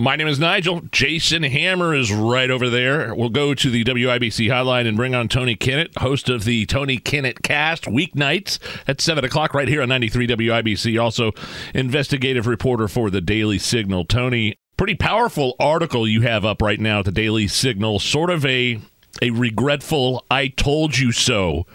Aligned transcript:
My 0.00 0.16
name 0.16 0.28
is 0.28 0.38
Nigel. 0.38 0.80
Jason 0.92 1.42
Hammer 1.42 1.94
is 1.94 2.10
right 2.10 2.50
over 2.50 2.70
there. 2.70 3.14
We'll 3.14 3.28
go 3.28 3.52
to 3.52 3.68
the 3.68 3.84
WIBC 3.84 4.48
hotline 4.48 4.88
and 4.88 4.96
bring 4.96 5.14
on 5.14 5.28
Tony 5.28 5.54
Kinnett, 5.54 5.98
host 5.98 6.30
of 6.30 6.44
the 6.44 6.64
Tony 6.64 6.96
Kinnett 6.96 7.42
Cast, 7.42 7.84
weeknights 7.84 8.58
at 8.88 9.02
7 9.02 9.22
o'clock 9.26 9.52
right 9.52 9.68
here 9.68 9.82
on 9.82 9.90
93 9.90 10.26
WIBC. 10.26 10.98
Also, 10.98 11.32
investigative 11.74 12.46
reporter 12.46 12.88
for 12.88 13.10
the 13.10 13.20
Daily 13.20 13.58
Signal. 13.58 14.06
Tony, 14.06 14.56
pretty 14.78 14.94
powerful 14.94 15.54
article 15.60 16.08
you 16.08 16.22
have 16.22 16.46
up 16.46 16.62
right 16.62 16.80
now 16.80 17.00
at 17.00 17.04
the 17.04 17.12
Daily 17.12 17.46
Signal. 17.46 17.98
Sort 17.98 18.30
of 18.30 18.46
a, 18.46 18.80
a 19.20 19.28
regretful, 19.28 20.24
I 20.30 20.48
told 20.48 20.96
you 20.96 21.12
so. 21.12 21.66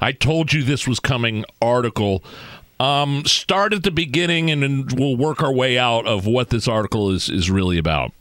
I 0.00 0.12
told 0.12 0.54
you 0.54 0.62
this 0.62 0.88
was 0.88 1.00
coming 1.00 1.44
article. 1.60 2.24
Um, 2.80 3.24
start 3.24 3.72
at 3.72 3.82
the 3.82 3.90
beginning, 3.90 4.50
and 4.50 4.62
then 4.62 4.86
we'll 4.96 5.16
work 5.16 5.42
our 5.42 5.52
way 5.52 5.78
out 5.78 6.06
of 6.06 6.26
what 6.26 6.50
this 6.50 6.66
article 6.66 7.10
is 7.10 7.28
is 7.28 7.50
really 7.50 7.78
about. 7.78 8.12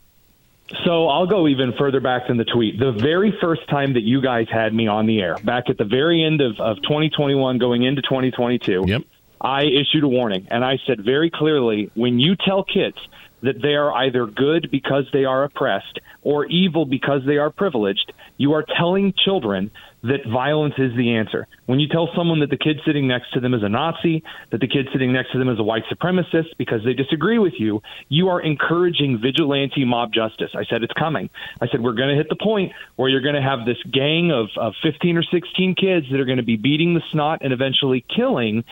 So 0.85 1.07
I'll 1.07 1.27
go 1.27 1.47
even 1.47 1.73
further 1.77 1.99
back 1.99 2.27
than 2.27 2.37
the 2.37 2.45
tweet. 2.45 2.79
The 2.79 2.91
very 2.91 3.35
first 3.41 3.67
time 3.69 3.93
that 3.93 4.01
you 4.01 4.21
guys 4.21 4.47
had 4.49 4.73
me 4.73 4.87
on 4.87 5.05
the 5.05 5.21
air, 5.21 5.37
back 5.43 5.69
at 5.69 5.77
the 5.77 5.85
very 5.85 6.23
end 6.23 6.41
of, 6.41 6.59
of 6.59 6.77
2021, 6.83 7.57
going 7.57 7.83
into 7.83 8.01
2022, 8.01 8.85
yep. 8.87 9.01
I 9.39 9.63
issued 9.63 10.03
a 10.03 10.07
warning, 10.07 10.47
and 10.49 10.63
I 10.63 10.79
said 10.87 11.03
very 11.03 11.29
clearly, 11.29 11.91
when 11.95 12.19
you 12.19 12.35
tell 12.35 12.63
kids 12.63 12.97
that 13.41 13.61
they 13.61 13.75
are 13.75 13.93
either 13.93 14.25
good 14.25 14.71
because 14.71 15.03
they 15.11 15.25
are 15.25 15.43
oppressed 15.43 15.99
or 16.21 16.45
evil 16.45 16.85
because 16.85 17.21
they 17.25 17.37
are 17.37 17.49
privileged, 17.49 18.13
you 18.37 18.53
are 18.53 18.63
telling 18.77 19.13
children 19.13 19.69
that 20.03 20.25
violence 20.29 20.75
is 20.77 20.91
the 20.97 21.15
answer. 21.15 21.47
When 21.65 21.79
you 21.79 21.87
tell 21.87 22.09
someone 22.15 22.41
that 22.41 22.49
the 22.49 22.57
kid 22.57 22.79
sitting 22.85 23.07
next 23.07 23.31
to 23.33 23.39
them 23.39 23.53
is 23.53 23.63
a 23.63 23.69
Nazi, 23.69 24.21
that 24.51 24.59
the 24.59 24.67
kid 24.67 24.87
sitting 24.91 25.13
next 25.13 25.31
to 25.31 25.39
them 25.39 25.47
is 25.49 25.59
a 25.59 25.63
white 25.63 25.83
supremacist 25.91 26.57
because 26.57 26.81
they 26.83 26.93
disagree 26.93 27.39
with 27.39 27.53
you, 27.57 27.81
you 28.09 28.27
are 28.27 28.41
encouraging 28.41 29.19
vigilante 29.21 29.85
mob 29.85 30.13
justice. 30.13 30.51
I 30.55 30.65
said 30.69 30.83
it's 30.83 30.93
coming. 30.93 31.29
I 31.61 31.67
said 31.67 31.81
we're 31.81 31.93
going 31.93 32.09
to 32.09 32.15
hit 32.15 32.27
the 32.29 32.35
point 32.35 32.73
where 32.97 33.09
you're 33.09 33.21
going 33.21 33.35
to 33.35 33.41
have 33.41 33.65
this 33.65 33.77
gang 33.91 34.31
of, 34.31 34.49
of 34.57 34.73
15 34.83 35.17
or 35.17 35.23
16 35.23 35.75
kids 35.75 36.05
that 36.11 36.19
are 36.19 36.25
going 36.25 36.37
to 36.37 36.43
be 36.43 36.57
beating 36.57 36.93
the 36.93 37.01
snot 37.11 37.39
and 37.41 37.53
eventually 37.53 38.05
killing 38.13 38.65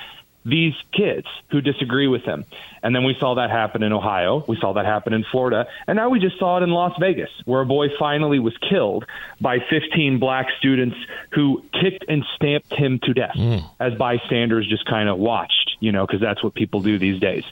these 0.43 0.73
kids 0.91 1.27
who 1.51 1.61
disagree 1.61 2.07
with 2.07 2.23
him. 2.23 2.45
And 2.83 2.95
then 2.95 3.03
we 3.03 3.15
saw 3.19 3.35
that 3.35 3.51
happen 3.51 3.83
in 3.83 3.93
Ohio. 3.93 4.43
We 4.47 4.57
saw 4.59 4.73
that 4.73 4.85
happen 4.85 5.13
in 5.13 5.23
Florida. 5.31 5.67
And 5.87 5.95
now 5.95 6.09
we 6.09 6.19
just 6.19 6.39
saw 6.39 6.57
it 6.57 6.63
in 6.63 6.71
Las 6.71 6.93
Vegas, 6.99 7.29
where 7.45 7.61
a 7.61 7.65
boy 7.65 7.87
finally 7.99 8.39
was 8.39 8.57
killed 8.57 9.05
by 9.39 9.59
15 9.69 10.19
black 10.19 10.47
students 10.57 10.97
who 11.31 11.63
kicked 11.79 12.05
and 12.07 12.25
stamped 12.35 12.73
him 12.73 12.99
to 13.03 13.13
death 13.13 13.35
mm. 13.35 13.63
as 13.79 13.93
bystanders 13.95 14.67
just 14.67 14.85
kind 14.85 15.09
of 15.09 15.17
watched, 15.17 15.77
you 15.79 15.91
know, 15.91 16.05
because 16.05 16.21
that's 16.21 16.43
what 16.43 16.55
people 16.55 16.81
do 16.81 16.97
these 16.97 17.19
days. 17.19 17.43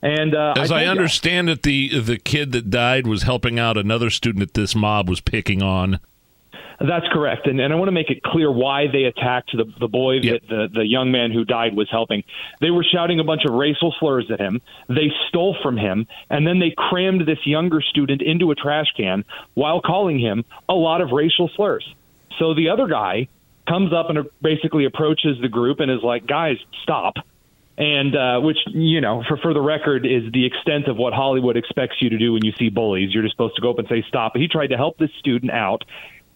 And 0.00 0.34
uh, 0.34 0.54
as 0.56 0.72
I, 0.72 0.82
I 0.82 0.86
understand 0.86 1.46
you, 1.46 1.52
it, 1.52 1.62
the 1.62 2.00
the 2.00 2.18
kid 2.18 2.50
that 2.52 2.70
died 2.70 3.06
was 3.06 3.22
helping 3.22 3.60
out 3.60 3.76
another 3.76 4.10
student 4.10 4.40
that 4.40 4.54
this 4.60 4.74
mob 4.74 5.08
was 5.08 5.20
picking 5.20 5.62
on. 5.62 6.00
That's 6.82 7.06
correct, 7.12 7.46
and, 7.46 7.60
and 7.60 7.72
I 7.72 7.76
want 7.76 7.88
to 7.88 7.92
make 7.92 8.10
it 8.10 8.24
clear 8.24 8.50
why 8.50 8.88
they 8.92 9.04
attacked 9.04 9.52
the 9.56 9.64
the 9.78 9.86
boy 9.86 10.14
yep. 10.14 10.40
that 10.40 10.48
the 10.48 10.80
the 10.80 10.86
young 10.86 11.12
man 11.12 11.30
who 11.30 11.44
died 11.44 11.76
was 11.76 11.88
helping. 11.88 12.24
They 12.60 12.70
were 12.70 12.84
shouting 12.84 13.20
a 13.20 13.24
bunch 13.24 13.44
of 13.44 13.54
racial 13.54 13.94
slurs 14.00 14.28
at 14.32 14.40
him. 14.40 14.60
They 14.88 15.12
stole 15.28 15.56
from 15.62 15.76
him, 15.76 16.08
and 16.28 16.44
then 16.44 16.58
they 16.58 16.74
crammed 16.76 17.24
this 17.24 17.38
younger 17.46 17.80
student 17.80 18.20
into 18.20 18.50
a 18.50 18.56
trash 18.56 18.92
can 18.96 19.24
while 19.54 19.80
calling 19.80 20.18
him 20.18 20.44
a 20.68 20.74
lot 20.74 21.00
of 21.00 21.12
racial 21.12 21.48
slurs. 21.54 21.88
So 22.40 22.52
the 22.52 22.70
other 22.70 22.88
guy 22.88 23.28
comes 23.68 23.92
up 23.92 24.10
and 24.10 24.26
basically 24.40 24.84
approaches 24.84 25.40
the 25.40 25.48
group 25.48 25.78
and 25.78 25.88
is 25.88 26.02
like, 26.02 26.26
"Guys, 26.26 26.56
stop." 26.82 27.14
and 27.78 28.14
uh, 28.14 28.38
which 28.40 28.58
you 28.66 29.00
know 29.00 29.22
for 29.26 29.36
for 29.38 29.54
the 29.54 29.60
record 29.60 30.06
is 30.06 30.30
the 30.32 30.44
extent 30.44 30.88
of 30.88 30.96
what 30.96 31.12
Hollywood 31.12 31.56
expects 31.56 31.96
you 32.00 32.10
to 32.10 32.18
do 32.18 32.32
when 32.32 32.44
you 32.44 32.52
see 32.58 32.68
bullies. 32.68 33.14
You're 33.14 33.22
just 33.22 33.34
supposed 33.34 33.56
to 33.56 33.62
go 33.62 33.70
up 33.70 33.78
and 33.78 33.88
say 33.88 34.04
stop. 34.08 34.34
But 34.34 34.42
he 34.42 34.48
tried 34.48 34.68
to 34.68 34.76
help 34.76 34.98
this 34.98 35.10
student 35.18 35.50
out, 35.52 35.84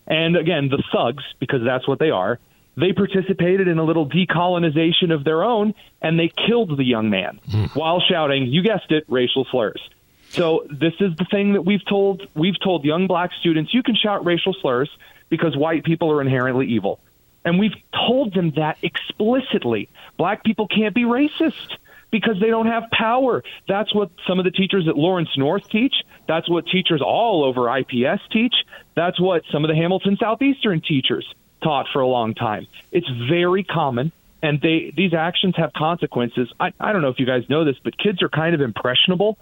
and 0.07 0.37
again, 0.37 0.69
the 0.69 0.83
thugs, 0.93 1.25
because 1.41 1.61
that's 1.65 1.87
what 1.87 1.99
they 1.99 2.11
are, 2.11 2.39
they 2.77 2.93
participated 2.93 3.69
in 3.69 3.79
a 3.79 3.85
little 3.85 4.09
decolonization 4.09 5.13
of 5.13 5.25
their 5.25 5.43
own, 5.43 5.75
and 6.03 6.19
they 6.19 6.31
killed 6.47 6.77
the 6.77 6.85
young 6.85 7.09
man 7.09 7.41
mm. 7.49 7.75
while 7.75 8.01
shouting, 8.01 8.47
you 8.47 8.63
guessed 8.63 8.91
it, 8.91 9.05
racial 9.09 9.47
slurs. 9.51 9.81
So 10.29 10.67
this 10.69 10.93
is 11.01 11.17
the 11.17 11.25
thing 11.31 11.55
that 11.55 11.63
we've 11.63 11.85
told 11.89 12.27
we've 12.35 12.61
told 12.63 12.85
young 12.85 13.07
black 13.07 13.31
students, 13.41 13.73
you 13.73 13.83
can 13.83 13.95
shout 13.95 14.25
racial 14.27 14.55
slurs 14.61 14.91
because 15.29 15.57
white 15.57 15.85
people 15.85 16.11
are 16.11 16.21
inherently 16.21 16.67
evil. 16.67 17.01
And 17.45 17.59
we've 17.59 17.77
told 17.95 18.35
them 18.35 18.53
that 18.57 18.77
explicitly. 18.83 19.89
Black 20.19 20.45
people 20.45 20.67
can't 20.67 20.95
be 20.95 21.05
racist 21.05 21.77
because 22.11 22.41
they 22.41 22.49
don't 22.49 22.67
have 22.67 22.85
power. 22.91 23.43
That's 23.69 23.95
what 23.95 24.11
some 24.27 24.39
of 24.39 24.45
the 24.45 24.51
teachers 24.51 24.89
at 24.89 24.97
Lawrence 24.97 25.31
North 25.37 25.69
teach. 25.69 25.95
That's 26.29 26.49
what 26.49 26.67
teachers 26.67 27.03
all 27.05 27.45
over 27.45 27.75
IPS 27.77 28.23
teach. 28.33 28.55
That's 28.95 29.21
what 29.21 29.43
some 29.53 29.65
of 29.65 29.69
the 29.69 29.77
Hamilton 29.77 30.17
Southeastern 30.19 30.81
teachers 30.81 31.27
taught 31.63 31.87
for 31.93 32.01
a 32.01 32.07
long 32.07 32.35
time. 32.35 32.67
It's 32.93 33.09
very 33.29 33.65
common 33.65 34.13
and 34.43 34.61
they 34.61 34.93
these 34.97 35.15
actions 35.15 35.55
have 35.57 35.73
consequences. 35.73 36.53
I, 36.61 36.73
I 36.79 36.93
don't 36.93 37.03
know 37.03 37.09
if 37.09 37.19
you 37.19 37.27
guys 37.27 37.49
know 37.49 37.65
this, 37.65 37.77
but 37.83 37.97
kids 37.99 38.23
are 38.23 38.29
kind 38.29 38.55
of 38.55 38.61
impressionable. 38.61 39.39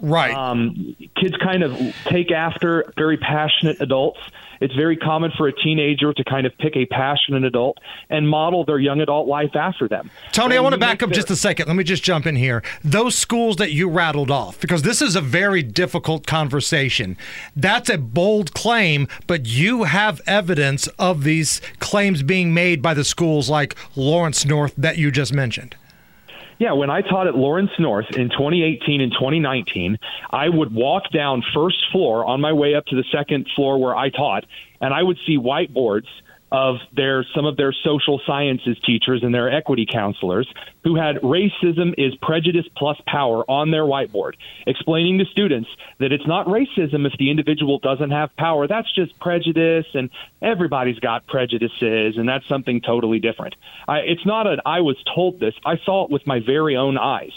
Right. 0.00 0.34
Um, 0.34 0.96
kids 1.20 1.36
kind 1.42 1.62
of 1.62 1.76
take 2.04 2.30
after 2.30 2.92
very 2.96 3.16
passionate 3.16 3.80
adults 3.80 4.20
it's 4.60 4.74
very 4.74 4.96
common 4.96 5.32
for 5.36 5.48
a 5.48 5.52
teenager 5.52 6.12
to 6.12 6.24
kind 6.24 6.46
of 6.46 6.56
pick 6.58 6.76
a 6.76 6.86
passionate 6.86 7.44
adult 7.44 7.78
and 8.10 8.28
model 8.28 8.64
their 8.64 8.78
young 8.78 9.00
adult 9.00 9.28
life 9.28 9.54
after 9.54 9.88
them. 9.88 10.10
Tony, 10.32 10.54
and 10.56 10.58
I 10.58 10.60
want 10.60 10.74
to 10.74 10.78
back 10.78 11.02
up 11.02 11.10
their- 11.10 11.16
just 11.16 11.30
a 11.30 11.36
second. 11.36 11.66
Let 11.66 11.76
me 11.76 11.84
just 11.84 12.02
jump 12.02 12.26
in 12.26 12.36
here. 12.36 12.62
Those 12.82 13.16
schools 13.16 13.56
that 13.56 13.72
you 13.72 13.88
rattled 13.88 14.30
off, 14.30 14.60
because 14.60 14.82
this 14.82 15.02
is 15.02 15.16
a 15.16 15.20
very 15.20 15.62
difficult 15.62 16.26
conversation. 16.26 17.16
That's 17.54 17.90
a 17.90 17.98
bold 17.98 18.54
claim, 18.54 19.08
but 19.26 19.46
you 19.46 19.84
have 19.84 20.20
evidence 20.26 20.86
of 20.98 21.24
these 21.24 21.60
claims 21.78 22.22
being 22.22 22.54
made 22.54 22.82
by 22.82 22.94
the 22.94 23.04
schools 23.04 23.50
like 23.50 23.74
Lawrence 23.94 24.44
North 24.44 24.74
that 24.76 24.98
you 24.98 25.10
just 25.10 25.32
mentioned. 25.32 25.76
Yeah, 26.58 26.72
when 26.72 26.88
I 26.88 27.02
taught 27.02 27.26
at 27.26 27.36
Lawrence 27.36 27.72
North 27.78 28.06
in 28.16 28.30
2018 28.30 29.02
and 29.02 29.12
2019, 29.12 29.98
I 30.30 30.48
would 30.48 30.74
walk 30.74 31.10
down 31.12 31.42
first 31.54 31.76
floor 31.92 32.24
on 32.24 32.40
my 32.40 32.52
way 32.52 32.74
up 32.74 32.86
to 32.86 32.96
the 32.96 33.04
second 33.12 33.46
floor 33.54 33.78
where 33.78 33.94
I 33.94 34.08
taught, 34.08 34.46
and 34.80 34.94
I 34.94 35.02
would 35.02 35.18
see 35.26 35.36
whiteboards 35.36 36.06
of 36.52 36.76
their 36.94 37.24
some 37.34 37.44
of 37.44 37.56
their 37.56 37.72
social 37.72 38.20
sciences 38.26 38.76
teachers 38.84 39.22
and 39.22 39.34
their 39.34 39.50
equity 39.50 39.86
counselors 39.90 40.48
who 40.84 40.94
had 40.94 41.16
racism 41.16 41.92
is 41.98 42.14
prejudice 42.22 42.66
plus 42.76 42.96
power 43.06 43.42
on 43.50 43.72
their 43.72 43.82
whiteboard 43.82 44.34
explaining 44.66 45.18
to 45.18 45.24
students 45.26 45.68
that 45.98 46.12
it's 46.12 46.26
not 46.26 46.46
racism 46.46 47.06
if 47.06 47.12
the 47.18 47.30
individual 47.30 47.78
doesn't 47.80 48.10
have 48.10 48.34
power. 48.36 48.68
That's 48.68 48.92
just 48.94 49.18
prejudice 49.18 49.86
and 49.94 50.10
everybody's 50.40 51.00
got 51.00 51.26
prejudices 51.26 52.16
and 52.16 52.28
that's 52.28 52.46
something 52.48 52.80
totally 52.80 53.18
different. 53.18 53.56
I, 53.88 53.98
it's 53.98 54.24
not 54.24 54.46
an 54.46 54.60
i 54.64 54.80
was 54.80 54.96
told 55.14 55.40
this. 55.40 55.54
I 55.64 55.78
saw 55.84 56.04
it 56.04 56.10
with 56.10 56.26
my 56.26 56.40
very 56.40 56.76
own 56.76 56.96
eyes 56.96 57.32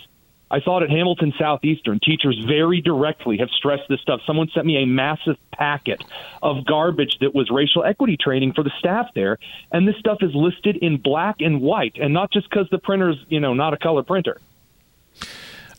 I 0.52 0.60
thought 0.60 0.82
at 0.84 0.90
Hamilton 0.90 1.34
Southeastern, 1.38 2.00
teachers 2.00 2.44
very 2.48 2.82
directly 2.82 3.38
have 3.38 3.50
stressed 3.50 3.84
this 3.88 4.00
stuff. 4.02 4.22
Someone 4.26 4.50
sent 4.54 4.66
me 4.66 4.82
a 4.82 4.86
massive 4.86 5.38
packet 5.52 6.04
of 6.42 6.66
garbage 6.66 7.18
that 7.22 7.36
was 7.36 7.50
racial 7.52 7.84
equity 7.84 8.18
training 8.18 8.54
for 8.54 8.64
the 8.64 8.72
staff 8.80 9.08
there, 9.14 9.38
and 9.72 9.88
this 9.88 9.96
stuff 9.98 10.20
is 10.22 10.32
listed 10.34 10.78
in 10.78 10.98
black 10.98 11.38
and 11.40 11.62
white, 11.62 11.98
and 12.02 12.14
not 12.14 12.32
just 12.32 12.50
because 12.50 12.68
the 12.72 12.80
printer's 12.80 13.18
you 13.30 13.40
know 13.40 13.54
not 13.54 13.74
a 13.74 13.78
color 13.78 14.04
printer. 14.04 14.40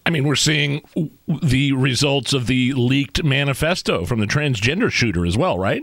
I 0.06 0.10
mean, 0.10 0.24
we're 0.24 0.36
seeing 0.36 0.82
the 1.26 1.72
results 1.72 2.32
of 2.32 2.46
the 2.46 2.72
leaked 2.72 3.22
manifesto 3.22 4.04
from 4.06 4.20
the 4.20 4.26
transgender 4.26 4.90
shooter 4.90 5.26
as 5.26 5.36
well, 5.36 5.58
right? 5.58 5.82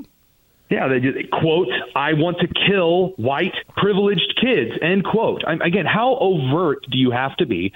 Yeah, 0.70 0.88
they 0.90 1.00
just 1.00 1.32
quote, 1.32 1.70
I 1.96 2.14
want 2.14 2.40
to 2.40 2.48
kill 2.68 3.10
white 3.12 3.54
privileged 3.78 4.38
kids, 4.42 4.72
end 4.82 5.06
quote. 5.06 5.44
I, 5.48 5.54
again, 5.66 5.86
how 5.86 6.18
overt 6.20 6.86
do 6.92 6.98
you 6.98 7.12
have 7.12 7.38
to 7.38 7.46
be 7.46 7.72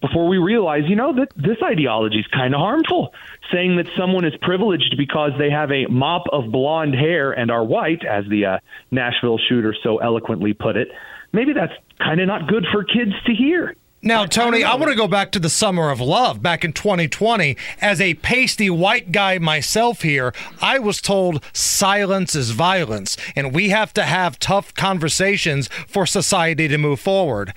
before 0.00 0.28
we 0.28 0.38
realize, 0.38 0.82
you 0.86 0.96
know, 0.96 1.14
that 1.14 1.28
this 1.36 1.56
ideology 1.62 2.18
is 2.18 2.26
kind 2.28 2.54
of 2.54 2.60
harmful. 2.60 3.12
Saying 3.52 3.76
that 3.76 3.86
someone 3.96 4.24
is 4.24 4.34
privileged 4.42 4.94
because 4.96 5.32
they 5.38 5.50
have 5.50 5.70
a 5.70 5.86
mop 5.86 6.24
of 6.32 6.50
blonde 6.50 6.94
hair 6.94 7.32
and 7.32 7.50
are 7.50 7.64
white, 7.64 8.04
as 8.04 8.24
the 8.28 8.44
uh, 8.46 8.58
Nashville 8.90 9.38
shooter 9.48 9.74
so 9.82 9.98
eloquently 9.98 10.52
put 10.52 10.76
it, 10.76 10.88
maybe 11.32 11.52
that's 11.52 11.72
kind 11.98 12.20
of 12.20 12.26
not 12.26 12.48
good 12.48 12.66
for 12.72 12.84
kids 12.84 13.12
to 13.26 13.32
hear. 13.32 13.74
Now, 14.02 14.24
Tony, 14.24 14.62
I, 14.62 14.72
I 14.72 14.74
want 14.76 14.90
to 14.90 14.96
go 14.96 15.08
back 15.08 15.32
to 15.32 15.40
the 15.40 15.50
summer 15.50 15.90
of 15.90 16.00
love 16.00 16.40
back 16.40 16.64
in 16.64 16.72
2020. 16.72 17.56
As 17.80 18.00
a 18.00 18.14
pasty 18.14 18.70
white 18.70 19.10
guy 19.10 19.38
myself 19.38 20.02
here, 20.02 20.32
I 20.62 20.78
was 20.78 21.00
told 21.00 21.42
silence 21.52 22.36
is 22.36 22.50
violence, 22.50 23.16
and 23.34 23.52
we 23.52 23.70
have 23.70 23.92
to 23.94 24.04
have 24.04 24.38
tough 24.38 24.74
conversations 24.74 25.68
for 25.88 26.06
society 26.06 26.68
to 26.68 26.78
move 26.78 27.00
forward. 27.00 27.52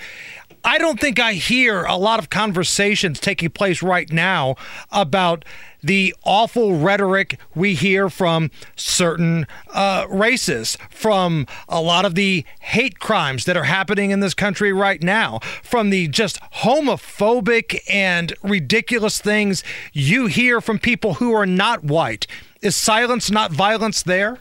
I 0.63 0.77
don't 0.77 1.00
think 1.00 1.19
I 1.19 1.33
hear 1.33 1.83
a 1.83 1.95
lot 1.95 2.19
of 2.19 2.29
conversations 2.29 3.19
taking 3.19 3.50
place 3.50 3.81
right 3.81 4.11
now 4.11 4.56
about 4.91 5.45
the 5.81 6.13
awful 6.23 6.77
rhetoric 6.77 7.39
we 7.56 7.73
hear 7.75 8.09
from 8.09 8.51
certain 8.75 9.47
uh, 9.73 10.06
races, 10.09 10.77
from 10.89 11.47
a 11.69 11.81
lot 11.81 12.03
of 12.03 12.15
the 12.15 12.45
hate 12.59 13.00
crimes 13.00 13.45
that 13.45 13.56
are 13.56 13.63
happening 13.63 14.11
in 14.11 14.19
this 14.19 14.33
country 14.33 14.73
right 14.73 15.01
now, 15.01 15.39
from 15.63 15.89
the 15.89 16.07
just 16.09 16.39
homophobic 16.56 17.79
and 17.89 18.33
ridiculous 18.44 19.19
things 19.19 19.63
you 19.94 20.27
hear 20.27 20.59
from 20.59 20.79
people 20.79 21.15
who 21.15 21.31
are 21.31 21.45
not 21.45 21.83
white. 21.83 22.27
Is 22.61 22.75
silence 22.75 23.31
not 23.31 23.51
violence 23.51 24.03
there? 24.03 24.39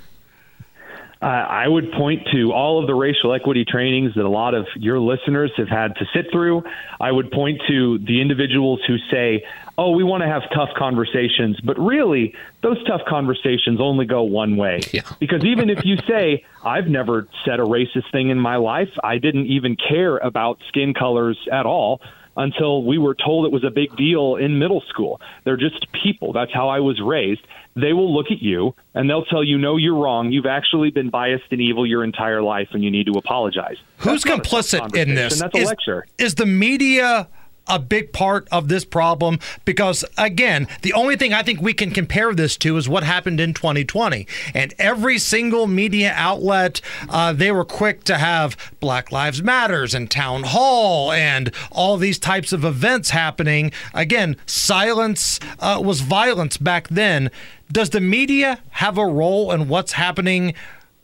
Uh, 1.20 1.26
I 1.26 1.67
would 1.67 1.91
point 1.93 2.29
to 2.32 2.53
all 2.53 2.81
of 2.81 2.87
the 2.87 2.94
racial 2.94 3.35
equity 3.35 3.65
trainings 3.65 4.15
that 4.15 4.25
a 4.25 4.29
lot 4.29 4.55
of 4.55 4.67
your 4.76 5.00
listeners 5.00 5.50
have 5.56 5.69
had 5.69 5.97
to 5.97 6.05
sit 6.15 6.26
through. 6.31 6.62
I 7.00 7.11
would 7.11 7.32
point 7.32 7.61
to 7.69 7.99
the 7.99 8.20
individuals 8.20 8.81
who 8.87 8.99
say, 9.11 9.44
oh, 9.76 9.91
we 9.91 10.05
want 10.05 10.23
to 10.23 10.29
have 10.29 10.43
tough 10.55 10.70
conversations. 10.76 11.61
But 11.61 11.76
really, 11.79 12.35
those 12.62 12.82
tough 12.85 13.00
conversations 13.09 13.81
only 13.81 14.06
go 14.06 14.23
one 14.23 14.56
way. 14.56 14.81
Yeah. 14.91 15.03
Because 15.20 15.44
even 15.44 15.69
if 15.70 15.85
you 15.85 15.97
say, 16.09 16.44
I've 16.65 16.87
never 16.87 17.29
said 17.44 17.61
a 17.61 17.62
racist 17.62 18.11
thing 18.11 18.31
in 18.31 18.41
my 18.41 18.56
life, 18.56 18.88
I 19.05 19.19
didn't 19.19 19.47
even 19.47 19.76
care 19.76 20.17
about 20.17 20.59
skin 20.69 20.94
colors 20.94 21.38
at 21.53 21.67
all 21.67 22.00
until 22.38 22.85
we 22.85 22.96
were 22.96 23.14
told 23.14 23.44
it 23.44 23.52
was 23.52 23.64
a 23.64 23.70
big 23.70 23.94
deal 23.96 24.37
in 24.37 24.58
middle 24.58 24.81
school. 24.88 25.20
They're 25.44 25.58
just 25.58 25.87
people. 25.93 26.32
That's 26.32 26.55
how 26.55 26.69
I 26.69 26.81
was 26.81 27.00
raised 27.00 27.43
they 27.81 27.93
will 27.93 28.12
look 28.12 28.26
at 28.31 28.43
you 28.43 28.75
and 28.94 29.08
they'll 29.08 29.25
tell 29.25 29.44
you, 29.44 29.58
no, 29.58 29.76
you're 29.76 29.94
wrong. 29.94 30.32
You've 30.32 30.46
actually 30.46 30.90
been 30.90 31.11
biased 31.11 31.44
and 31.50 31.61
evil 31.61 31.87
your 31.87 32.02
entire 32.02 32.43
life 32.43 32.69
and 32.73 32.82
you 32.82 32.90
need 32.90 33.06
to 33.06 33.12
apologize. 33.12 33.76
Who's 33.99 34.25
complicit 34.25 34.96
in 34.96 35.14
this? 35.14 35.38
That's 35.38 35.55
a 35.55 35.58
is, 35.58 35.69
lecture. 35.69 36.06
Is 36.19 36.35
the 36.35 36.46
media 36.46 37.29
a 37.69 37.79
big 37.79 38.12
part 38.12 38.49
of 38.50 38.69
this 38.69 38.85
problem 38.85 39.38
because 39.65 40.05
again 40.17 40.67
the 40.82 40.93
only 40.93 41.17
thing 41.17 41.32
i 41.32 41.43
think 41.43 41.61
we 41.61 41.73
can 41.73 41.91
compare 41.91 42.35
this 42.35 42.56
to 42.56 42.76
is 42.76 42.88
what 42.88 43.03
happened 43.03 43.41
in 43.41 43.55
2020 43.55 44.26
and 44.55 44.75
every 44.79 45.19
single 45.19 45.67
media 45.67 46.12
outlet 46.17 46.81
uh, 47.09 47.32
they 47.32 47.53
were 47.53 47.65
quick 47.65 48.05
to 48.05 48.19
have 48.19 48.56
black 48.81 49.12
lives 49.12 49.43
matters 49.43 49.94
and 49.94 50.11
town 50.11 50.43
hall 50.44 51.12
and 51.12 51.53
all 51.70 51.97
these 51.97 52.19
types 52.19 52.53
of 52.53 52.65
events 52.65 53.11
happening. 53.11 53.73
Again 53.94 54.37
silence 54.47 55.38
uh, 55.59 55.81
was 55.82 56.00
violence 56.00 56.56
back 56.56 56.88
then. 56.88 57.31
Does 57.70 57.91
the 57.91 58.00
media 58.00 58.61
have 58.70 58.99
a 58.99 59.06
role 59.06 59.53
in 59.53 59.69
what's 59.69 59.93
happening 59.93 60.55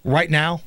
right 0.04 0.30
now? 0.30 0.62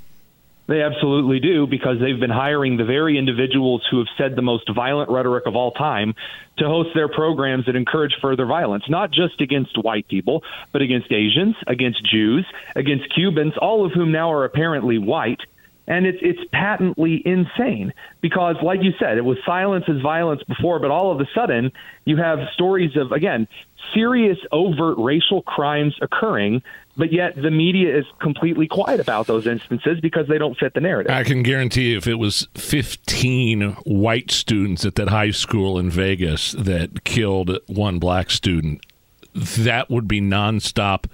They 0.67 0.81
absolutely 0.81 1.39
do 1.39 1.65
because 1.65 1.95
they've 2.01 2.19
been 2.19 2.29
hiring 2.29 2.75
the 2.75 2.83
very 2.83 3.17
individuals 3.17 3.83
who 3.89 3.99
have 3.99 4.07
said 4.17 4.35
the 4.35 4.41
most 4.41 4.69
violent 4.73 5.09
rhetoric 5.09 5.45
of 5.45 5.55
all 5.55 5.71
time 5.71 6.13
to 6.57 6.65
host 6.65 6.89
their 6.93 7.07
programs 7.07 7.67
that 7.67 7.75
encourage 7.75 8.13
further 8.21 8.45
violence, 8.45 8.83
not 8.89 9.11
just 9.11 9.39
against 9.39 9.77
white 9.81 10.07
people, 10.09 10.43
but 10.73 10.81
against 10.81 11.11
Asians, 11.11 11.55
against 11.67 12.05
Jews, 12.05 12.45
against 12.75 13.05
Cubans, 13.15 13.53
all 13.61 13.85
of 13.85 13.93
whom 13.93 14.11
now 14.11 14.31
are 14.31 14.43
apparently 14.43 14.97
white. 14.97 15.39
And 15.87 16.05
it's 16.05 16.19
it's 16.21 16.39
patently 16.51 17.21
insane 17.25 17.93
because, 18.19 18.57
like 18.61 18.83
you 18.83 18.91
said, 18.99 19.17
it 19.17 19.23
was 19.23 19.37
silence 19.45 19.85
as 19.87 20.01
violence 20.01 20.43
before, 20.43 20.79
but 20.79 20.91
all 20.91 21.11
of 21.13 21.21
a 21.21 21.25
sudden 21.33 21.71
you 22.03 22.17
have 22.17 22.39
stories 22.53 22.97
of 22.97 23.13
again 23.13 23.47
serious 23.93 24.37
overt 24.51 24.97
racial 24.97 25.41
crimes 25.43 25.95
occurring, 26.01 26.61
but 26.97 27.13
yet 27.13 27.35
the 27.35 27.51
media 27.51 27.97
is 27.97 28.05
completely 28.19 28.67
quiet 28.67 28.99
about 28.99 29.27
those 29.27 29.47
instances 29.47 29.99
because 30.01 30.27
they 30.27 30.37
don't 30.37 30.57
fit 30.57 30.73
the 30.73 30.81
narrative. 30.81 31.11
I 31.11 31.23
can 31.23 31.43
guarantee 31.43 31.91
you 31.91 31.97
if 31.97 32.07
it 32.07 32.15
was 32.15 32.47
15 32.55 33.73
white 33.85 34.31
students 34.31 34.85
at 34.85 34.95
that 34.95 35.09
high 35.09 35.31
school 35.31 35.79
in 35.79 35.89
Vegas 35.89 36.51
that 36.53 37.03
killed 37.03 37.57
one 37.67 37.99
black 37.99 38.29
student, 38.29 38.85
that 39.33 39.89
would 39.89 40.07
be 40.07 40.19
nonstop 40.19 41.05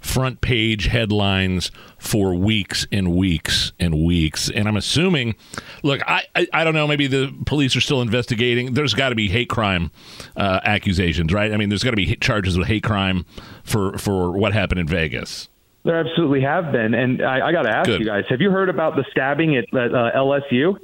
front 0.00 0.40
page 0.40 0.86
headlines 0.86 1.70
for 2.02 2.34
weeks 2.34 2.84
and 2.90 3.14
weeks 3.14 3.72
and 3.78 4.04
weeks. 4.04 4.50
And 4.50 4.66
I'm 4.66 4.76
assuming, 4.76 5.36
look, 5.84 6.02
I, 6.06 6.24
I, 6.34 6.48
I 6.52 6.64
don't 6.64 6.74
know, 6.74 6.88
maybe 6.88 7.06
the 7.06 7.32
police 7.46 7.76
are 7.76 7.80
still 7.80 8.02
investigating. 8.02 8.74
There's 8.74 8.92
got 8.92 9.10
to 9.10 9.14
be 9.14 9.28
hate 9.28 9.48
crime 9.48 9.92
uh, 10.36 10.60
accusations, 10.64 11.32
right? 11.32 11.52
I 11.52 11.56
mean, 11.56 11.68
there's 11.68 11.84
got 11.84 11.90
to 11.90 11.96
be 11.96 12.16
charges 12.16 12.56
of 12.56 12.66
hate 12.66 12.82
crime 12.82 13.24
for, 13.62 13.96
for 13.98 14.32
what 14.32 14.52
happened 14.52 14.80
in 14.80 14.88
Vegas. 14.88 15.48
There 15.84 15.96
absolutely 15.96 16.40
have 16.42 16.72
been. 16.72 16.92
And 16.92 17.22
I, 17.22 17.46
I 17.46 17.52
got 17.52 17.62
to 17.62 17.70
ask 17.70 17.86
Good. 17.86 18.00
you 18.00 18.06
guys 18.06 18.24
have 18.28 18.40
you 18.40 18.50
heard 18.50 18.68
about 18.68 18.96
the 18.96 19.04
stabbing 19.12 19.56
at 19.56 19.66
uh, 19.72 20.10
LSU? 20.16 20.78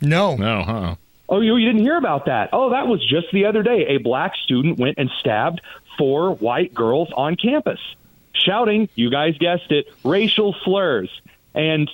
No. 0.00 0.34
No, 0.36 0.64
huh? 0.64 0.96
Oh, 1.28 1.40
you, 1.40 1.56
you 1.56 1.66
didn't 1.66 1.82
hear 1.82 1.98
about 1.98 2.26
that? 2.26 2.50
Oh, 2.52 2.70
that 2.70 2.88
was 2.88 3.00
just 3.08 3.28
the 3.32 3.46
other 3.46 3.62
day. 3.62 3.86
A 3.90 3.98
black 3.98 4.32
student 4.42 4.78
went 4.78 4.98
and 4.98 5.08
stabbed 5.20 5.60
four 5.96 6.34
white 6.34 6.74
girls 6.74 7.10
on 7.16 7.36
campus 7.36 7.78
shouting, 8.32 8.88
you 8.94 9.10
guys 9.10 9.36
guessed 9.38 9.70
it, 9.70 9.86
racial 10.04 10.54
slurs. 10.64 11.10
And 11.54 11.90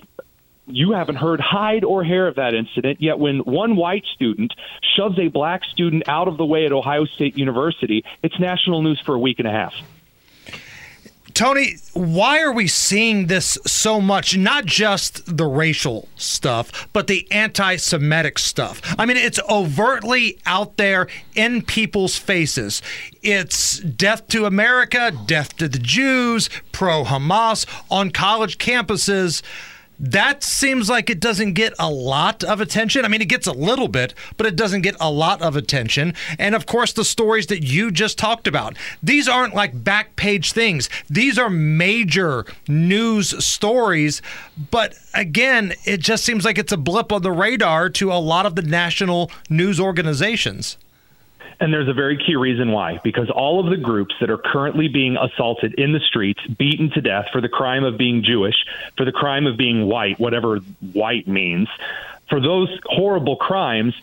you 0.66 0.92
haven't 0.92 1.16
heard 1.16 1.40
hide 1.40 1.84
or 1.84 2.04
hair 2.04 2.26
of 2.26 2.36
that 2.36 2.54
incident, 2.54 3.00
yet 3.00 3.18
when 3.18 3.40
one 3.40 3.76
white 3.76 4.04
student 4.14 4.52
shoves 4.96 5.18
a 5.18 5.28
black 5.28 5.62
student 5.64 6.08
out 6.08 6.28
of 6.28 6.36
the 6.36 6.44
way 6.44 6.64
at 6.64 6.72
Ohio 6.72 7.04
State 7.04 7.36
University, 7.36 8.04
it's 8.22 8.38
national 8.40 8.82
news 8.82 9.00
for 9.00 9.14
a 9.14 9.18
week 9.18 9.38
and 9.38 9.48
a 9.48 9.50
half. 9.50 9.74
Tony, 11.34 11.78
why 11.94 12.40
are 12.40 12.52
we 12.52 12.68
seeing 12.68 13.26
this 13.26 13.58
so 13.66 14.00
much? 14.00 14.36
Not 14.36 14.66
just 14.66 15.36
the 15.36 15.46
racial 15.46 16.08
stuff, 16.14 16.88
but 16.92 17.08
the 17.08 17.26
anti 17.32 17.74
Semitic 17.74 18.38
stuff. 18.38 18.80
I 18.96 19.04
mean, 19.04 19.16
it's 19.16 19.40
overtly 19.50 20.38
out 20.46 20.76
there 20.76 21.08
in 21.34 21.62
people's 21.62 22.16
faces. 22.16 22.82
It's 23.20 23.80
death 23.80 24.28
to 24.28 24.46
America, 24.46 25.10
death 25.26 25.56
to 25.56 25.68
the 25.68 25.80
Jews, 25.80 26.48
pro 26.70 27.02
Hamas 27.02 27.66
on 27.90 28.10
college 28.10 28.58
campuses 28.58 29.42
that 30.10 30.42
seems 30.44 30.90
like 30.90 31.08
it 31.08 31.18
doesn't 31.18 31.54
get 31.54 31.72
a 31.78 31.90
lot 31.90 32.44
of 32.44 32.60
attention. 32.60 33.04
I 33.04 33.08
mean, 33.08 33.22
it 33.22 33.28
gets 33.28 33.46
a 33.46 33.52
little 33.52 33.88
bit, 33.88 34.12
but 34.36 34.46
it 34.46 34.54
doesn't 34.54 34.82
get 34.82 34.96
a 35.00 35.10
lot 35.10 35.40
of 35.40 35.56
attention. 35.56 36.14
And 36.38 36.54
of 36.54 36.66
course, 36.66 36.92
the 36.92 37.04
stories 37.04 37.46
that 37.46 37.62
you 37.62 37.90
just 37.90 38.18
talked 38.18 38.46
about, 38.46 38.76
these 39.02 39.28
aren't 39.28 39.54
like 39.54 39.82
back 39.82 40.16
page 40.16 40.52
things, 40.52 40.90
these 41.08 41.38
are 41.38 41.48
major 41.48 42.44
news 42.68 43.44
stories. 43.44 44.20
But 44.70 44.94
again, 45.14 45.72
it 45.84 46.00
just 46.00 46.24
seems 46.24 46.44
like 46.44 46.58
it's 46.58 46.72
a 46.72 46.76
blip 46.76 47.10
on 47.10 47.22
the 47.22 47.32
radar 47.32 47.88
to 47.90 48.12
a 48.12 48.20
lot 48.20 48.44
of 48.44 48.56
the 48.56 48.62
national 48.62 49.30
news 49.48 49.80
organizations. 49.80 50.76
And 51.60 51.72
there's 51.72 51.88
a 51.88 51.94
very 51.94 52.16
key 52.16 52.36
reason 52.36 52.72
why. 52.72 53.00
Because 53.02 53.30
all 53.30 53.60
of 53.60 53.70
the 53.70 53.76
groups 53.76 54.14
that 54.20 54.30
are 54.30 54.38
currently 54.38 54.88
being 54.88 55.16
assaulted 55.16 55.74
in 55.74 55.92
the 55.92 56.00
streets, 56.00 56.40
beaten 56.58 56.90
to 56.90 57.00
death 57.00 57.26
for 57.32 57.40
the 57.40 57.48
crime 57.48 57.84
of 57.84 57.96
being 57.96 58.22
Jewish, 58.24 58.56
for 58.96 59.04
the 59.04 59.12
crime 59.12 59.46
of 59.46 59.56
being 59.56 59.86
white, 59.86 60.18
whatever 60.18 60.58
white 60.92 61.28
means, 61.28 61.68
for 62.28 62.40
those 62.40 62.68
horrible 62.84 63.36
crimes, 63.36 63.94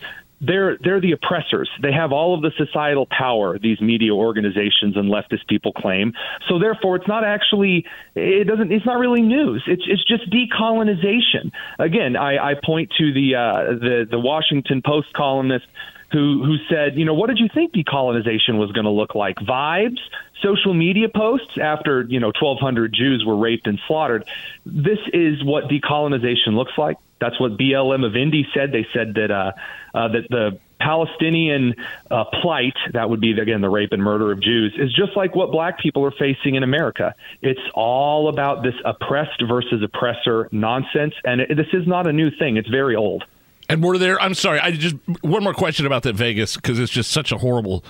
they're 0.42 0.76
they're 0.78 1.00
the 1.00 1.12
oppressors. 1.12 1.70
They 1.80 1.92
have 1.92 2.12
all 2.12 2.34
of 2.34 2.42
the 2.42 2.50
societal 2.56 3.06
power. 3.06 3.58
These 3.58 3.80
media 3.80 4.12
organizations 4.12 4.96
and 4.96 5.08
leftist 5.08 5.46
people 5.48 5.72
claim. 5.72 6.14
So 6.48 6.58
therefore, 6.58 6.96
it's 6.96 7.06
not 7.06 7.24
actually 7.24 7.86
it 8.16 8.46
doesn't 8.48 8.72
it's 8.72 8.84
not 8.84 8.98
really 8.98 9.22
news. 9.22 9.62
It's 9.68 9.84
it's 9.86 10.04
just 10.04 10.28
decolonization. 10.30 11.52
Again, 11.78 12.16
I, 12.16 12.50
I 12.50 12.54
point 12.54 12.92
to 12.98 13.12
the 13.12 13.36
uh, 13.36 13.64
the 13.74 14.08
the 14.10 14.18
Washington 14.18 14.82
Post 14.82 15.12
columnist 15.12 15.66
who 16.12 16.44
who 16.44 16.56
said, 16.68 16.96
you 16.96 17.04
know, 17.04 17.14
what 17.14 17.28
did 17.28 17.38
you 17.38 17.48
think 17.52 17.72
decolonization 17.72 18.58
was 18.58 18.70
going 18.72 18.84
to 18.84 18.90
look 18.90 19.14
like? 19.14 19.36
Vibes, 19.36 19.98
social 20.42 20.74
media 20.74 21.08
posts 21.08 21.56
after 21.60 22.02
you 22.02 22.20
know 22.20 22.32
1,200 22.40 22.92
Jews 22.92 23.24
were 23.26 23.36
raped 23.36 23.66
and 23.66 23.80
slaughtered. 23.86 24.24
This 24.66 24.98
is 25.12 25.42
what 25.42 25.64
decolonization 25.64 26.54
looks 26.54 26.76
like. 26.76 26.98
That's 27.20 27.38
what 27.40 27.56
BLM 27.56 28.04
of 28.04 28.16
Indy 28.16 28.46
said. 28.52 28.72
They 28.72 28.86
said 28.92 29.14
that 29.14 29.30
uh, 29.30 29.52
uh, 29.94 30.08
that 30.08 30.28
the 30.28 30.58
Palestinian 30.80 31.76
uh, 32.10 32.24
plight, 32.42 32.74
that 32.92 33.08
would 33.08 33.20
be 33.20 33.38
again 33.38 33.60
the 33.60 33.70
rape 33.70 33.92
and 33.92 34.02
murder 34.02 34.32
of 34.32 34.42
Jews, 34.42 34.74
is 34.76 34.92
just 34.92 35.16
like 35.16 35.34
what 35.34 35.50
black 35.52 35.78
people 35.78 36.04
are 36.04 36.10
facing 36.10 36.56
in 36.56 36.62
America. 36.62 37.14
It's 37.40 37.60
all 37.74 38.28
about 38.28 38.62
this 38.62 38.74
oppressed 38.84 39.42
versus 39.46 39.82
oppressor 39.82 40.48
nonsense, 40.50 41.14
and 41.24 41.40
it, 41.40 41.56
this 41.56 41.68
is 41.72 41.86
not 41.86 42.06
a 42.06 42.12
new 42.12 42.30
thing. 42.30 42.56
It's 42.56 42.68
very 42.68 42.96
old. 42.96 43.24
And 43.68 43.82
were 43.82 43.98
there? 43.98 44.20
I'm 44.20 44.34
sorry. 44.34 44.60
I 44.60 44.72
just 44.72 44.96
one 45.22 45.42
more 45.44 45.54
question 45.54 45.86
about 45.86 46.02
that 46.02 46.14
Vegas 46.14 46.56
because 46.56 46.78
it's 46.78 46.92
just 46.92 47.10
such 47.10 47.32
a 47.32 47.38
horrible 47.38 47.84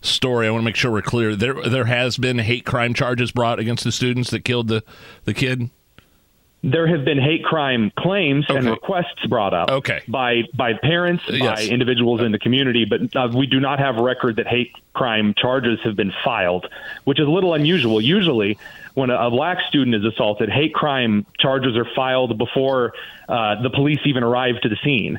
story. 0.00 0.46
I 0.46 0.50
want 0.50 0.62
to 0.62 0.64
make 0.64 0.76
sure 0.76 0.90
we're 0.90 1.02
clear. 1.02 1.36
There, 1.36 1.54
there 1.68 1.84
has 1.84 2.16
been 2.16 2.38
hate 2.38 2.64
crime 2.64 2.94
charges 2.94 3.30
brought 3.30 3.58
against 3.58 3.84
the 3.84 3.92
students 3.92 4.30
that 4.30 4.44
killed 4.44 4.68
the 4.68 4.82
the 5.24 5.34
kid. 5.34 5.70
there 6.64 6.88
have 6.88 7.04
been 7.04 7.18
hate 7.20 7.44
crime 7.44 7.92
claims 7.96 8.44
and 8.48 8.68
requests 8.68 9.24
brought 9.28 9.54
up 9.54 9.70
Okay. 9.70 10.00
by 10.08 10.42
by 10.54 10.72
parents, 10.74 11.22
Yes. 11.28 11.66
by 11.68 11.72
individuals 11.72 12.20
in 12.20 12.32
the 12.32 12.38
community, 12.38 12.84
but 12.84 13.14
uh, 13.14 13.28
we 13.32 13.46
do 13.46 13.60
not 13.60 13.78
have 13.78 13.96
a 13.98 14.02
record 14.02 14.36
that 14.36 14.46
hate 14.48 14.72
crime 14.92 15.34
charges 15.36 15.78
have 15.84 15.94
been 15.94 16.12
filed, 16.24 16.66
which 17.04 17.20
is 17.20 17.26
a 17.28 17.30
little 17.30 17.54
unusual. 17.54 18.00
Usually, 18.00 18.58
when 18.98 19.10
a, 19.10 19.16
a 19.16 19.30
black 19.30 19.58
student 19.68 19.94
is 19.94 20.04
assaulted, 20.04 20.50
hate 20.50 20.74
crime 20.74 21.24
charges 21.38 21.76
are 21.76 21.86
filed 21.94 22.36
before 22.36 22.92
uh, 23.28 23.62
the 23.62 23.70
police 23.70 24.00
even 24.04 24.22
arrive 24.22 24.60
to 24.62 24.68
the 24.68 24.76
scene. 24.84 25.18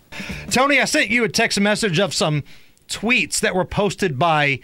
Tony, 0.51 0.79
I 0.79 0.85
sent 0.85 1.09
you 1.09 1.23
a 1.23 1.29
text 1.29 1.59
message 1.59 1.99
of 1.99 2.13
some 2.13 2.43
tweets 2.87 3.39
that 3.39 3.55
were 3.55 3.65
posted 3.65 4.19
by 4.19 4.59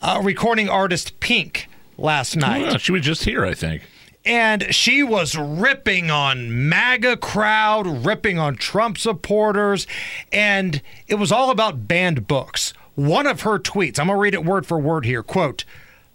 uh, 0.00 0.20
recording 0.22 0.68
artist 0.68 1.18
Pink 1.20 1.68
last 1.98 2.36
night. 2.36 2.62
Yeah, 2.62 2.76
she 2.78 2.92
was 2.92 3.02
just 3.02 3.24
here, 3.24 3.44
I 3.44 3.54
think. 3.54 3.82
and 4.24 4.74
she 4.74 5.02
was 5.02 5.36
ripping 5.36 6.10
on 6.10 6.68
MAGA 6.68 7.16
crowd, 7.18 7.86
ripping 8.06 8.38
on 8.38 8.56
Trump 8.56 8.98
supporters, 8.98 9.86
and 10.30 10.82
it 11.08 11.16
was 11.16 11.32
all 11.32 11.50
about 11.50 11.88
banned 11.88 12.26
books. 12.26 12.72
One 12.94 13.26
of 13.26 13.42
her 13.42 13.58
tweets, 13.58 13.98
I'm 13.98 14.06
going 14.08 14.16
to 14.18 14.20
read 14.20 14.34
it 14.34 14.44
word 14.44 14.66
for 14.66 14.78
word 14.78 15.06
here, 15.06 15.22
quote, 15.22 15.64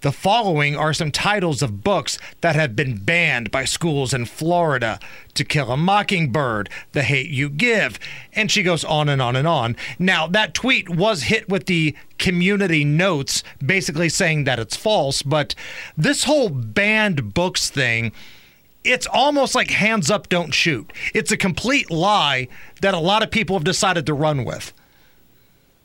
the 0.06 0.12
following 0.12 0.76
are 0.76 0.94
some 0.94 1.10
titles 1.10 1.64
of 1.64 1.84
books 1.84 2.20
that 2.42 2.56
have 2.56 2.76
been 2.76 2.96
banned 2.96 3.50
by 3.50 3.66
schools 3.66 4.14
in 4.14 4.24
Florida 4.24 5.00
To 5.34 5.44
Kill 5.44 5.72
a 5.72 5.78
Mockingbird, 5.78 6.70
The 6.92 7.02
Hate 7.02 7.32
You 7.32 7.50
Give, 7.50 7.98
and 8.32 8.52
she 8.52 8.62
goes 8.62 8.84
on 8.84 9.10
and 9.10 9.20
on 9.20 9.36
and 9.36 9.48
on. 9.48 9.76
Now, 9.98 10.28
that 10.28 10.54
tweet 10.54 10.90
was 10.90 11.24
hit 11.24 11.50
with 11.50 11.66
the 11.66 11.96
community 12.20 12.86
notes 12.86 13.44
basically 13.66 14.10
saying 14.10 14.44
that 14.44 14.60
it's 14.60 14.76
false, 14.76 15.24
but 15.24 15.56
this 15.98 16.26
whole 16.26 16.50
banned 16.50 17.34
books 17.34 17.72
thing, 17.72 18.12
it's 18.84 19.08
almost 19.08 19.56
like 19.56 19.72
hands 19.72 20.12
up, 20.12 20.30
don't 20.30 20.54
shoot. 20.54 20.94
It's 21.16 21.32
a 21.32 21.38
complete 21.38 21.90
lie 21.90 22.48
that 22.82 22.94
a 22.94 23.00
lot 23.00 23.24
of 23.24 23.32
people 23.32 23.56
have 23.56 23.64
decided 23.64 24.06
to 24.06 24.14
run 24.14 24.46
with. 24.46 24.72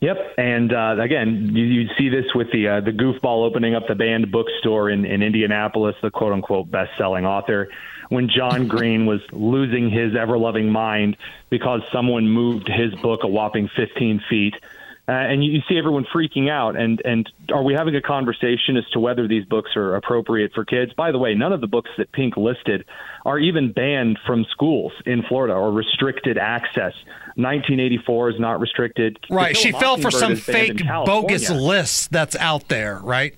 Yep, 0.01 0.17
and 0.39 0.73
uh, 0.73 0.97
again, 0.99 1.51
you, 1.55 1.65
you 1.65 1.89
see 1.99 2.09
this 2.09 2.25
with 2.35 2.51
the 2.53 2.69
uh, 2.69 2.81
the 2.81 2.91
goofball 2.91 3.45
opening 3.45 3.75
up 3.75 3.87
the 3.87 3.95
banned 3.95 4.33
bookstore 4.33 4.89
in, 4.89 5.05
in 5.05 5.23
Indianapolis, 5.23 5.95
the 6.01 6.11
quote 6.11 6.33
unquote 6.33 6.71
best 6.71 6.91
selling 6.97 7.27
author. 7.27 7.69
When 8.09 8.31
John 8.31 8.67
Green 8.75 9.05
was 9.05 9.21
losing 9.31 9.91
his 9.91 10.17
ever 10.17 10.39
loving 10.39 10.71
mind 10.71 11.19
because 11.51 11.83
someone 11.93 12.29
moved 12.29 12.67
his 12.67 12.95
book 12.97 13.25
a 13.25 13.29
whopping 13.29 13.69
15 13.77 14.23
feet. 14.29 14.55
Uh, 15.11 15.15
and 15.15 15.43
you, 15.43 15.51
you 15.51 15.61
see 15.69 15.77
everyone 15.77 16.07
freaking 16.15 16.49
out. 16.49 16.77
And, 16.77 17.03
and 17.05 17.29
are 17.53 17.65
we 17.65 17.75
having 17.75 17.97
a 17.97 18.01
conversation 18.01 18.77
as 18.77 18.85
to 18.93 19.01
whether 19.01 19.27
these 19.27 19.45
books 19.45 19.73
are 19.75 19.97
appropriate 19.97 20.53
for 20.55 20.65
kids? 20.65 20.93
By 20.93 21.11
the 21.11 21.19
way, 21.19 21.35
none 21.35 21.53
of 21.53 21.61
the 21.61 21.67
books 21.67 21.91
that 21.99 22.13
Pink 22.13 22.37
listed 22.37 22.85
are 23.27 23.37
even 23.37 23.73
banned 23.73 24.21
from 24.25 24.47
schools 24.53 24.93
in 25.07 25.25
Florida 25.25 25.55
or 25.55 25.73
restricted 25.73 26.39
access. 26.39 26.95
1984 27.35 28.31
is 28.31 28.39
not 28.39 28.61
restricted. 28.61 29.19
Right. 29.29 29.57
She 29.57 29.73
fell 29.73 29.97
for 29.97 30.13
some 30.13 30.35
is 30.35 30.47
banned 30.47 30.71
in 30.71 30.79
fake 30.79 30.87
bogus 30.87 31.51
list 31.51 32.13
that's 32.13 32.37
out 32.37 32.69
there, 32.69 33.01
right? 33.03 33.35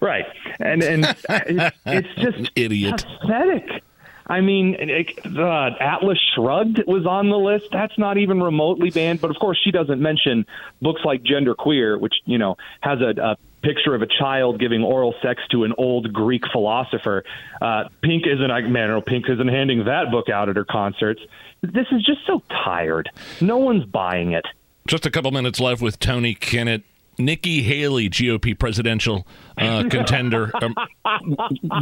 Right, 0.00 0.26
and 0.58 0.82
and 0.82 1.04
it, 1.28 1.74
it's 1.86 2.14
just 2.16 2.50
Idiot. 2.56 3.06
pathetic. 3.20 3.82
I 4.26 4.40
mean, 4.40 4.76
it, 4.78 5.22
the 5.24 5.70
Atlas 5.80 6.18
Shrugged 6.34 6.82
was 6.86 7.06
on 7.06 7.28
the 7.28 7.38
list. 7.38 7.66
That's 7.72 7.96
not 7.98 8.18
even 8.18 8.42
remotely 8.42 8.90
banned. 8.90 9.20
But 9.20 9.30
of 9.30 9.36
course, 9.38 9.58
she 9.62 9.70
doesn't 9.70 10.00
mention 10.00 10.46
books 10.80 11.02
like 11.04 11.22
Gender 11.22 11.54
Queer, 11.54 11.98
which 11.98 12.14
you 12.24 12.38
know 12.38 12.56
has 12.80 13.00
a, 13.00 13.14
a 13.20 13.36
picture 13.62 13.94
of 13.94 14.02
a 14.02 14.06
child 14.06 14.58
giving 14.58 14.82
oral 14.82 15.14
sex 15.22 15.42
to 15.50 15.64
an 15.64 15.72
old 15.78 16.12
Greek 16.12 16.42
philosopher. 16.52 17.24
Uh, 17.60 17.84
Pink 18.02 18.24
isn't. 18.26 18.50
I 18.50 18.60
man, 18.62 18.88
no, 18.88 19.00
Pink 19.00 19.28
isn't 19.28 19.48
handing 19.48 19.84
that 19.84 20.10
book 20.10 20.28
out 20.28 20.48
at 20.48 20.56
her 20.56 20.64
concerts. 20.64 21.20
This 21.62 21.86
is 21.92 22.04
just 22.04 22.26
so 22.26 22.42
tired. 22.64 23.10
No 23.40 23.58
one's 23.58 23.84
buying 23.84 24.32
it. 24.32 24.46
Just 24.86 25.06
a 25.06 25.10
couple 25.10 25.30
minutes 25.30 25.60
left 25.60 25.80
with 25.80 25.98
Tony 26.00 26.34
Kinnett. 26.34 26.82
Nikki 27.18 27.62
Haley, 27.62 28.08
GOP 28.08 28.58
presidential 28.58 29.26
uh, 29.58 29.84
contender. 29.90 30.50
Um, 30.62 30.74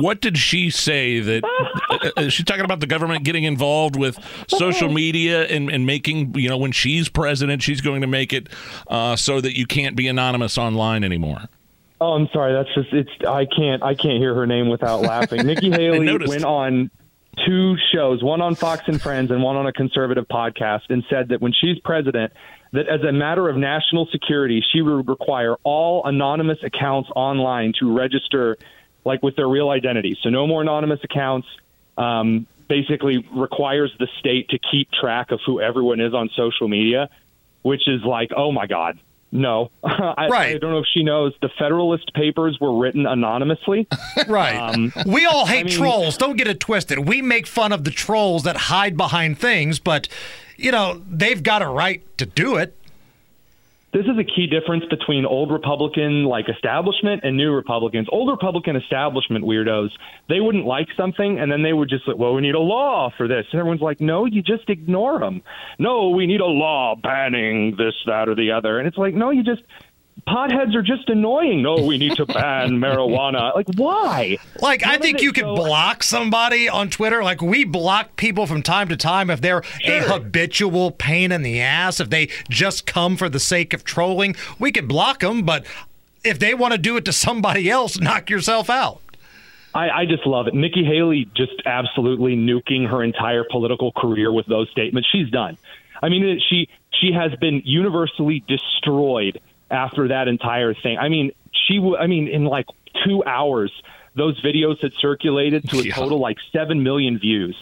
what 0.01 0.21
did 0.21 0.37
she 0.37 0.71
say 0.71 1.21
that 1.21 1.45
uh, 1.91 2.23
is 2.23 2.33
she 2.33 2.45
talking 2.45 2.65
about 2.65 2.81
the 2.81 2.87
government 2.87 3.25
getting 3.25 3.45
involved 3.45 3.97
with 3.97 4.19
social 4.49 4.91
media 4.91 5.45
and, 5.47 5.71
and 5.71 5.87
making, 5.87 6.35
you 6.35 6.49
know, 6.49 6.59
when 6.59 6.73
she's 6.73 7.09
president, 7.09 7.63
she's 7.63 7.81
going 7.81 8.01
to 8.01 8.07
make 8.07 8.33
it 8.33 8.49
uh, 8.89 9.17
so 9.17 9.41
that 9.41 9.57
you 9.57 9.67
can't 9.67 9.97
be 9.97 10.09
anonymous 10.09 10.59
online 10.59 11.05
anymore? 11.05 11.49
Oh, 12.01 12.13
I'm 12.13 12.29
sorry. 12.33 12.55
That's 12.55 12.75
just 12.75 12.93
it's. 12.95 13.11
I 13.29 13.45
can't. 13.45 13.83
I 13.83 13.95
can't 13.95 14.19
hear 14.19 14.35
her 14.35 14.47
name 14.47 14.71
without 14.71 15.03
laughing. 15.03 15.47
Nikki 15.47 15.71
Haley 15.71 16.19
went 16.27 16.45
on 16.45 16.91
two 17.47 17.77
shows, 17.93 18.23
one 18.23 18.41
on 18.41 18.55
Fox 18.55 18.83
and 18.87 19.01
Friends 19.01 19.31
and 19.31 19.43
one 19.43 19.57
on 19.57 19.67
a 19.67 19.73
conservative 19.73 20.27
podcast, 20.29 20.91
and 20.91 21.05
said 21.09 21.29
that 21.29 21.41
when 21.41 21.53
she's 21.53 21.79
president, 21.81 22.33
that 22.73 22.89
as 22.89 23.03
a 23.03 23.13
matter 23.13 23.49
of 23.49 23.57
national 23.57 24.07
security, 24.07 24.63
she 24.73 24.83
would 24.83 25.09
require 25.09 25.57
all 25.63 26.05
anonymous 26.05 26.59
accounts 26.63 27.11
online 27.15 27.73
to 27.81 27.97
register, 27.97 28.57
like 29.05 29.23
with 29.23 29.37
their 29.37 29.49
real 29.49 29.71
identity. 29.71 30.19
So 30.23 30.31
no 30.31 30.47
more 30.47 30.63
anonymous 30.63 31.01
accounts. 31.03 31.49
Um, 31.97 32.47
basically, 32.69 33.27
requires 33.33 33.93
the 33.99 34.09
state 34.21 34.49
to 34.51 34.59
keep 34.59 34.91
track 34.93 35.33
of 35.33 35.41
who 35.45 35.61
everyone 35.61 36.01
is 36.01 36.15
on 36.15 36.31
social 36.37 36.69
media, 36.69 37.11
which 37.63 37.89
is 37.89 38.03
like, 38.05 38.31
oh 38.37 38.53
my 38.53 38.67
god. 38.67 38.99
No, 39.33 39.71
I, 39.85 40.27
Right. 40.29 40.55
I 40.57 40.59
don't 40.59 40.73
know 40.73 40.79
if 40.79 40.87
she 40.93 41.05
knows 41.05 41.33
the 41.41 41.51
Federalist 41.59 42.13
Papers 42.15 42.59
were 42.61 42.77
written 42.77 43.07
anonymously. 43.07 43.87
Right. 44.29 44.57
Um, 44.57 44.93
we 45.07 45.25
all 45.27 45.47
hate 45.47 45.61
I 45.61 45.63
mean- 45.65 45.73
trolls. 45.77 46.17
Don't 46.17 46.37
get 46.37 46.49
it 46.49 46.59
twisted. 46.61 46.99
We 47.09 47.23
make 47.23 47.47
fun 47.47 47.73
of 47.73 47.85
the 47.85 47.91
trolls 47.91 48.43
that 48.43 48.57
hide 48.57 48.97
behind 48.97 49.39
things, 49.39 49.79
but, 49.79 50.09
you 50.57 50.73
know, 50.73 51.01
they've 51.09 51.43
got 51.43 51.63
a 51.63 51.69
right 51.69 52.03
to 52.19 52.27
do 52.27 52.57
it. 52.57 52.77
This 53.93 54.05
is 54.05 54.19
a 54.19 54.25
key 54.25 54.47
difference 54.47 54.85
between 54.89 55.27
old 55.27 55.51
Republican 55.51 56.25
like 56.25 56.49
establishment 56.49 57.23
and 57.25 57.37
new 57.37 57.53
Republicans. 57.53 58.07
Old 58.13 58.31
Republican 58.31 58.77
establishment 58.77 59.45
weirdos, 59.45 59.91
they 60.29 60.41
wouldn't 60.41 60.65
like 60.65 60.89
something 60.97 61.39
and 61.41 61.51
then 61.51 61.63
they 61.63 61.73
would 61.73 61.89
just 61.89 62.07
like, 62.07 62.17
well, 62.17 62.35
we 62.35 62.41
need 62.41 62.55
a 62.55 62.61
law 62.61 63.11
for 63.17 63.27
this. 63.27 63.47
And 63.51 63.59
everyone's 63.59 63.81
like, 63.81 64.01
no, 64.01 64.27
you 64.27 64.43
just 64.43 64.69
ignore 64.69 65.19
them. 65.19 65.43
No, 65.79 66.11
we 66.11 66.27
need 66.27 66.41
a 66.41 66.47
law 66.47 66.95
banning 66.95 67.75
this, 67.77 67.95
that, 68.07 68.29
or 68.29 68.35
the 68.37 68.53
other. 68.53 68.79
And 68.79 68.87
it's 68.87 68.97
like, 68.97 69.15
no, 69.15 69.31
you 69.31 69.43
just 69.43 69.63
potheads 70.27 70.75
are 70.75 70.83
just 70.83 71.09
annoying. 71.09 71.63
No, 71.63 71.77
we 71.85 71.99
need 71.99 72.17
to 72.17 72.27
ban 72.27 72.71
marijuana. 72.81 73.55
Like, 73.55 73.67
why? 73.77 74.39
Like, 74.61 74.85
I 74.85 74.93
None 74.93 75.03
think 75.03 75.23
you 75.23 75.33
could 75.33 75.45
block 75.45 76.03
somebody 76.03 76.69
on 76.69 76.91
Twitter. 76.91 77.23
Like, 77.23 77.41
we 77.43 77.65
block 77.65 78.17
people 78.17 78.47
from 78.47 78.63
time 78.63 78.89
to 78.89 78.97
time 78.97 79.31
if 79.31 79.41
they're 79.41 79.63
a 79.85 80.01
habitual 80.01 80.91
pain 80.91 81.33
in 81.33 81.43
the 81.43 81.61
ass, 81.61 82.01
if 82.01 82.11
they 82.11 82.29
just 82.49 82.87
come 82.87 83.17
for 83.17 83.29
the 83.29 83.41
sake 83.41 83.73
of 83.73 83.85
trolling. 83.85 84.37
We 84.59 84.73
can 84.73 84.87
block 84.87 85.21
them, 85.21 85.43
but 85.43 85.65
if 86.25 86.39
they 86.39 86.55
want 86.55 86.73
to 86.73 86.79
do 86.79 86.97
it 86.97 87.05
to 87.07 87.13
somebody 87.13 87.71
else, 87.71 87.99
knock 88.01 88.31
yourself 88.31 88.71
out. 88.71 89.01
I, 89.75 89.91
I 89.91 90.05
just 90.07 90.27
love 90.27 90.49
it. 90.49 90.55
Nikki 90.55 90.85
Haley 90.85 91.31
just 91.37 91.63
absolutely 91.65 92.35
nuking 92.35 92.89
her 92.89 93.05
entire 93.05 93.45
political 93.45 93.93
career 93.93 94.33
with 94.33 94.47
those 94.47 94.69
statements. 94.71 95.09
She's 95.11 95.31
done. 95.31 95.57
I 96.03 96.09
mean, 96.09 96.41
she 96.49 96.69
she 97.01 97.13
has 97.13 97.35
been 97.37 97.63
universally 97.65 98.43
destroyed 98.47 99.41
after 99.71 100.09
that 100.09 100.29
entire 100.29 100.75
thing. 100.75 100.99
I 100.99 101.09
mean, 101.09 101.33
she. 101.67 101.77
w- 101.77 101.97
I 101.97 102.07
mean, 102.07 102.29
in 102.29 102.45
like 102.45 102.67
two 103.05 103.23
hours, 103.25 103.71
those 104.15 104.41
videos 104.43 104.81
had 104.83 104.93
circulated 105.01 105.69
to 105.71 105.79
a 105.79 105.83
Yeah. 105.83 105.95
total 105.95 106.19
like 106.19 106.39
seven 106.53 106.83
million 106.83 107.19
views. 107.19 107.57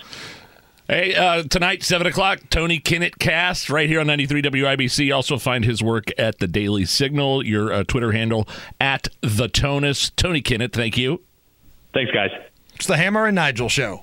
Hey, 0.91 1.15
uh, 1.15 1.43
tonight, 1.43 1.83
7 1.83 2.07
o'clock, 2.07 2.41
Tony 2.49 2.81
Kinnett 2.81 3.19
cast 3.19 3.69
right 3.69 3.87
here 3.91 4.01
on 4.01 4.07
93 4.07 4.41
WIBC. 4.41 5.15
Also 5.15 5.37
find 5.37 5.67
his 5.67 5.83
work 5.83 6.07
at 6.17 6.39
the 6.39 6.47
Daily 6.47 6.87
Signal, 6.87 7.45
your 7.45 7.71
uh, 7.71 7.85
Twitter 7.85 8.13
handle, 8.13 8.49
at 8.81 9.07
the 9.21 9.49
Tonus. 9.49 10.09
Tony 10.09 10.41
Kinnett, 10.41 10.73
thank 10.73 10.97
you. 10.97 11.21
Thanks, 11.93 12.11
guys. 12.11 12.31
It's 12.75 12.87
the 12.87 12.97
Hammer 12.97 13.27
and 13.27 13.35
Nigel 13.35 13.69
show. 13.69 14.01